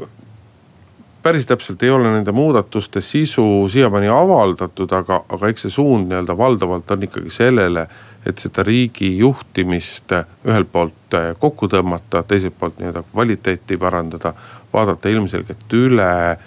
[1.22, 6.36] päris täpselt ei ole nende muudatuste sisu siiamaani avaldatud, aga, aga eks see suund nii-öelda
[6.38, 7.86] valdavalt on ikkagi sellele
[8.26, 10.14] et seda riigi juhtimist
[10.46, 14.34] ühelt poolt kokku tõmmata, teiselt poolt nii-öelda kvaliteeti parandada.
[14.72, 16.38] vaadata ilmselgelt üle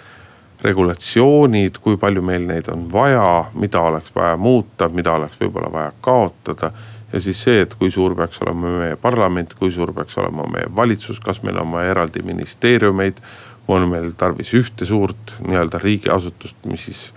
[0.62, 5.92] regulatsioonid, kui palju meil neid on vaja, mida oleks vaja muuta, mida oleks võib-olla vaja
[6.00, 6.72] kaotada.
[7.12, 10.70] ja siis see, et kui suur peaks olema meie parlament, kui suur peaks olema meie
[10.76, 13.20] valitsus, kas meil on vaja eraldi ministeeriumeid.
[13.68, 17.12] on meil tarvis ühte suurt nii-öelda riigiasutust, mis siis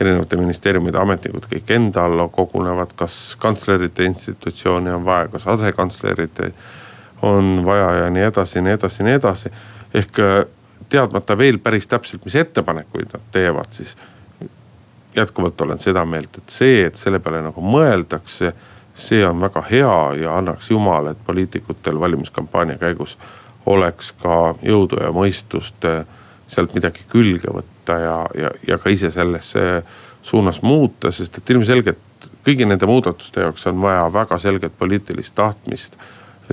[0.00, 6.40] erinevate ministeeriumide ametnikud kõik enda alla kogunevad, kas kantslerite institutsiooni on vaja, kas asekantslerid
[7.22, 9.50] on vaja ja nii edasi, nii edasi, nii edasi.
[9.94, 10.22] ehk
[10.90, 13.96] teadmata veel päris täpselt, mis ettepanekuid nad teevad, siis
[15.16, 18.52] jätkuvalt olen seda meelt, et see, et selle peale nagu mõeldakse,
[18.94, 23.16] see on väga hea ja annaks jumal, et poliitikutel valimiskampaania käigus
[23.66, 26.04] oleks ka jõudu ja mõistust äh,
[26.50, 29.82] sealt midagi külge võtta ja, ja, ja ka ise sellesse
[30.22, 35.96] suunas muuta, sest et ilmselgelt kõigi nende muudatuste jaoks on vaja väga selget poliitilist tahtmist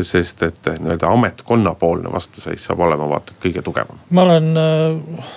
[0.06, 4.00] sest et nii-öelda ametkonnapoolne vastuseis saab olema vaata et kõige tugevam.
[4.10, 5.28] ma olen äh,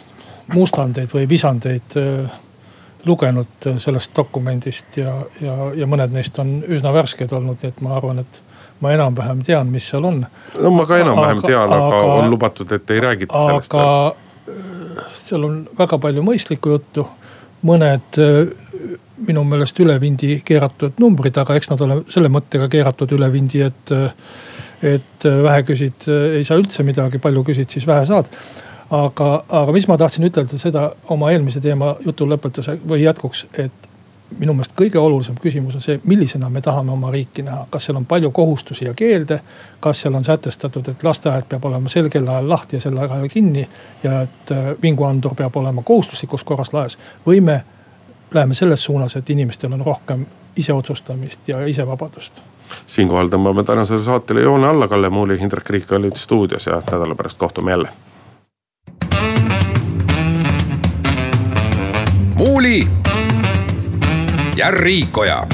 [0.54, 2.38] mustandeid või visandeid äh,
[3.04, 7.84] lugenud äh, sellest dokumendist ja, ja, ja mõned neist on üsna värsked olnud, nii et
[7.84, 8.42] ma arvan, et
[8.80, 10.24] ma enam-vähem tean, mis seal on.
[10.60, 13.74] no ma ka enam-vähem tean, aga on lubatud, et ei räägita sellest.
[13.74, 14.60] aga
[15.24, 17.06] seal on väga palju mõistlikku juttu,
[17.66, 18.38] mõned äh,
[19.26, 23.94] minu meelest ülevindi keeratud numbrid, aga eks nad ole selle mõttega keeratud ülevindi, et.
[23.96, 24.10] Äh,
[24.80, 28.30] et äh, vähe küsid, ei saa üldse midagi, palju küsid, siis vähe saad.
[28.96, 33.89] aga, aga mis ma tahtsin ütelda seda oma eelmise teema jutu lõpetuse või jätkuks, et
[34.38, 37.66] minu meelest kõige olulisem küsimus on see, millisena me tahame oma riiki näha.
[37.70, 39.40] kas seal on palju kohustusi ja keelde,
[39.80, 43.68] kas seal on sätestatud, et lasteaed peab olema sel kellaajal lahti ja sel ajal kinni.
[44.02, 47.64] ja et äh, vinguandur peab olema kohustuslikus korras laes või me
[48.34, 50.26] läheme selles suunas, et inimestel on rohkem
[50.56, 52.42] iseotsustamist ja isevabadust
[52.86, 57.38] siinkohal tõmbame tänasele saatele joone alla, Kalle Muuli, Indrek Riik olid stuudios ja nädala pärast
[57.38, 57.88] kohtume jälle.
[62.34, 62.88] muuli
[64.60, 65.46] ja Riikoja